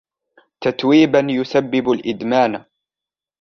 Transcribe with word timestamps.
تتويبا 0.61 1.27
يسبب 1.29 1.89
الإدمان. 1.91 2.65